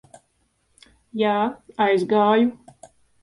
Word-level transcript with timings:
Jā, 1.23 1.35
aizgāju. 1.87 2.51